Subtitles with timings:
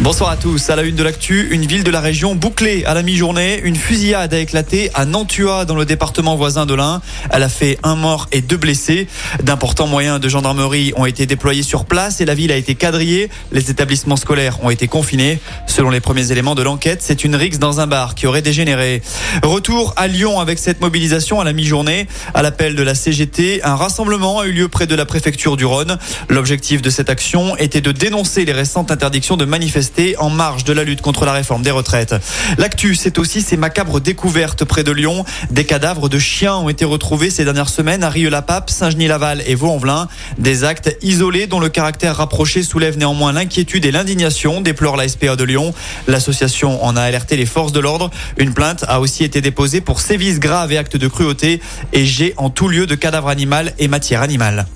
[0.00, 0.70] Bonsoir à tous.
[0.70, 3.60] À la une de l'actu, une ville de la région bouclée à la mi-journée.
[3.64, 7.02] Une fusillade a éclaté à Nantua dans le département voisin de l'Ain.
[7.30, 9.08] Elle a fait un mort et deux blessés.
[9.42, 13.28] D'importants moyens de gendarmerie ont été déployés sur place et la ville a été quadrillée.
[13.50, 15.40] Les établissements scolaires ont été confinés.
[15.66, 19.02] Selon les premiers éléments de l'enquête, c'est une rixe dans un bar qui aurait dégénéré.
[19.42, 22.06] Retour à Lyon avec cette mobilisation à la mi-journée.
[22.34, 25.64] À l'appel de la CGT, un rassemblement a eu lieu près de la préfecture du
[25.64, 25.98] Rhône.
[26.28, 29.44] L'objectif de cette action était de dénoncer les récentes interdictions de
[30.18, 32.14] en marge de la lutte contre la réforme des retraites.
[32.58, 35.24] L'actu, c'est aussi ces macabres découvertes près de Lyon.
[35.50, 40.08] Des cadavres de chiens ont été retrouvés ces dernières semaines à Rieux-la-Pape, Saint-Genis-Laval et Vaux-en-Velin.
[40.38, 45.36] Des actes isolés dont le caractère rapproché soulève néanmoins l'inquiétude et l'indignation, déplore la SPA
[45.36, 45.74] de Lyon.
[46.06, 48.10] L'association en a alerté les forces de l'ordre.
[48.36, 51.60] Une plainte a aussi été déposée pour sévices graves et actes de cruauté
[51.92, 54.66] et j'ai en tout lieu de cadavres animal et matière animale.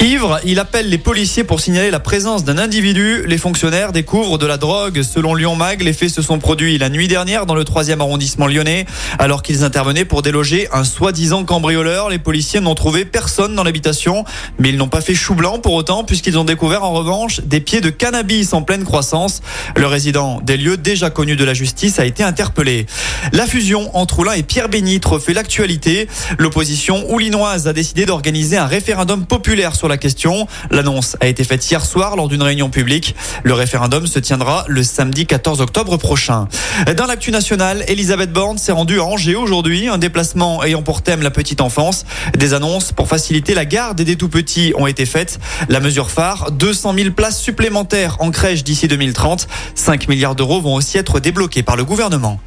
[0.00, 3.24] Ivre, il appelle les policiers pour signaler la présence d'un individu.
[3.26, 5.02] Les fonctionnaires découvrent de la drogue.
[5.02, 8.46] Selon Lyon Mag, les faits se sont produits la nuit dernière dans le 3e arrondissement
[8.46, 8.84] lyonnais.
[9.18, 14.24] Alors qu'ils intervenaient pour déloger un soi-disant cambrioleur, les policiers n'ont trouvé personne dans l'habitation.
[14.58, 17.60] Mais ils n'ont pas fait chou blanc pour autant puisqu'ils ont découvert en revanche des
[17.60, 19.40] pieds de cannabis en pleine croissance.
[19.76, 22.84] Le résident des lieux déjà connus de la justice a été interpellé.
[23.32, 26.06] La fusion entre Oulin et Pierre Bénitre fait l'actualité.
[26.38, 30.46] L'opposition oulinoise a décidé d'organiser un référendum populaire la question.
[30.70, 33.14] L'annonce a été faite hier soir lors d'une réunion publique.
[33.42, 36.48] Le référendum se tiendra le samedi 14 octobre prochain.
[36.96, 41.22] Dans l'actu nationale, Elisabeth Borne s'est rendue à Angers aujourd'hui, un déplacement ayant pour thème
[41.22, 42.04] la petite enfance.
[42.36, 45.38] Des annonces pour faciliter la garde des tout petits ont été faites.
[45.68, 49.48] La mesure phare, 200 000 places supplémentaires en crèche d'ici 2030.
[49.74, 52.40] 5 milliards d'euros vont aussi être débloqués par le gouvernement.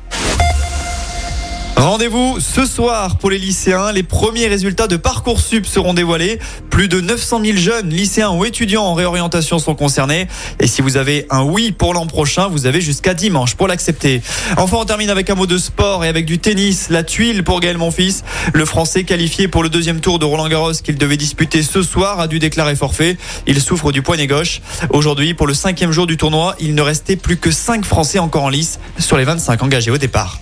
[1.79, 3.93] Rendez-vous ce soir pour les lycéens.
[3.93, 6.37] Les premiers résultats de Parcoursup seront dévoilés.
[6.69, 10.27] Plus de 900 000 jeunes, lycéens ou étudiants en réorientation sont concernés.
[10.59, 14.21] Et si vous avez un oui pour l'an prochain, vous avez jusqu'à dimanche pour l'accepter.
[14.57, 16.89] Enfin, on termine avec un mot de sport et avec du tennis.
[16.89, 18.23] La tuile pour Gaël Monfils.
[18.51, 22.19] Le Français qualifié pour le deuxième tour de Roland Garros qu'il devait disputer ce soir
[22.19, 23.17] a dû déclarer forfait.
[23.47, 24.59] Il souffre du poignet gauche.
[24.89, 28.43] Aujourd'hui, pour le cinquième jour du tournoi, il ne restait plus que 5 Français encore
[28.43, 30.41] en lice sur les 25 engagés au départ.